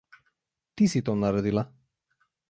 [0.75, 1.63] Ti si to naredila?